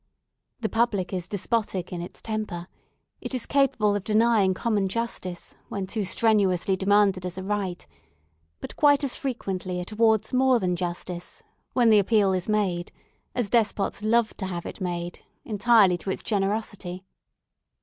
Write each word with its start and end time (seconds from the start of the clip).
The 0.61 0.67
public 0.67 1.13
is 1.13 1.27
despotic 1.27 1.93
in 1.93 2.01
its 2.01 2.23
temper; 2.23 2.67
it 3.19 3.35
is 3.35 3.45
capable 3.45 3.95
of 3.95 4.03
denying 4.03 4.55
common 4.55 4.87
justice 4.87 5.53
when 5.69 5.85
too 5.85 6.05
strenuously 6.05 6.75
demanded 6.75 7.23
as 7.23 7.37
a 7.37 7.43
right; 7.43 7.85
but 8.61 8.75
quite 8.75 9.03
as 9.03 9.13
frequently 9.13 9.79
it 9.79 9.91
awards 9.91 10.33
more 10.33 10.59
than 10.59 10.75
justice, 10.75 11.43
when 11.73 11.91
the 11.91 11.99
appeal 11.99 12.33
is 12.33 12.49
made, 12.49 12.91
as 13.35 13.51
despots 13.51 14.01
love 14.01 14.35
to 14.37 14.47
have 14.47 14.65
it 14.65 14.81
made, 14.81 15.19
entirely 15.45 15.99
to 15.99 16.09
its 16.09 16.23
generosity. 16.23 17.05